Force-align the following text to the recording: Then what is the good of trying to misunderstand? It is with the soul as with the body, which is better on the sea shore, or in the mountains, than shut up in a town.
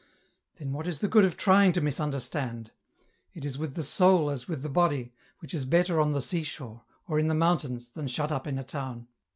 Then 0.55 0.73
what 0.73 0.87
is 0.87 0.97
the 0.97 1.07
good 1.07 1.25
of 1.25 1.37
trying 1.37 1.73
to 1.73 1.79
misunderstand? 1.79 2.71
It 3.35 3.45
is 3.45 3.59
with 3.59 3.75
the 3.75 3.83
soul 3.83 4.31
as 4.31 4.47
with 4.47 4.63
the 4.63 4.67
body, 4.69 5.13
which 5.37 5.53
is 5.53 5.63
better 5.63 6.01
on 6.01 6.11
the 6.11 6.23
sea 6.23 6.41
shore, 6.41 6.81
or 7.07 7.19
in 7.19 7.27
the 7.27 7.35
mountains, 7.35 7.91
than 7.91 8.07
shut 8.07 8.31
up 8.31 8.47
in 8.47 8.57
a 8.57 8.63
town. 8.63 9.09